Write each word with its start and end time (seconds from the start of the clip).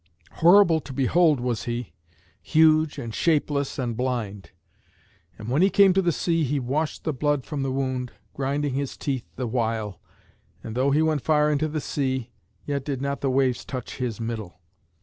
Horrible 0.31 0.79
to 0.81 0.93
behold 0.93 1.39
was 1.39 1.65
he, 1.65 1.93
huge 2.41 2.97
and 2.97 3.13
shapeless 3.13 3.77
and 3.77 3.95
blind. 3.95 4.49
And 5.37 5.47
when 5.47 5.61
he 5.61 5.69
came 5.69 5.93
to 5.93 6.01
the 6.01 6.11
sea 6.11 6.43
he 6.43 6.59
washed 6.59 7.03
the 7.03 7.13
blood 7.13 7.45
from 7.45 7.61
the 7.61 7.71
wound, 7.71 8.11
grinding 8.33 8.73
his 8.73 8.97
teeth 8.97 9.27
the 9.35 9.45
while, 9.45 10.01
and 10.63 10.73
though 10.73 10.89
he 10.89 11.03
went 11.03 11.21
far 11.21 11.51
into 11.51 11.67
the 11.67 11.81
sea, 11.81 12.31
yet 12.65 12.83
did 12.83 12.99
not 12.99 13.21
the 13.21 13.29
waves 13.29 13.63
touch 13.63 13.97
his 13.97 14.19
middle. 14.19 14.59